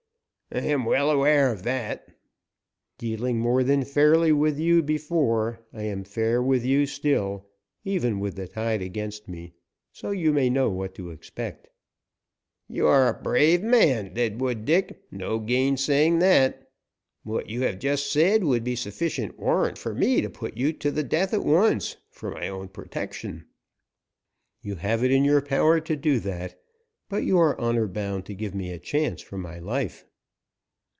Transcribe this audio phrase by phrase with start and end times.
[0.53, 2.09] "I am well aware of that."
[2.97, 7.47] "Dealing more than fairly with you before, I am fair with you still,
[7.85, 9.53] even with the tide against me,
[9.93, 11.69] so you may know what to expect."
[12.67, 16.69] "You are a brave man, Deadwood Dick, no gainsaying that.
[17.23, 20.91] What you have just said would be sufficient warrant for me to put you to
[20.91, 23.45] the death at once, for my own protection."
[24.61, 26.61] "You have it in your power to do that,
[27.07, 30.03] but you are honor bound to give me a chance for my life."